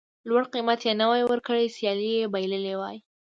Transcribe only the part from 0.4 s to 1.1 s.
قېمت یې نه